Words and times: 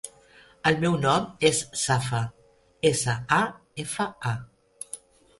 El 0.69 0.77
meu 0.83 0.95
nom 1.01 1.25
és 1.49 1.59
Safa: 1.81 2.21
essa, 2.91 3.15
a, 3.37 3.39
efa, 3.83 4.07
a. 4.33 4.95